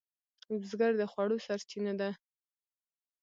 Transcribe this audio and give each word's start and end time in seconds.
بزګر 0.59 0.91
د 0.97 1.01
خوړو 1.11 1.37
سرچینه 1.45 1.93
ده 1.99 2.09